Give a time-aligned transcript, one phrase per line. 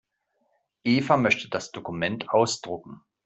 [0.83, 3.01] Eva möchte das Dokument ausdrucken.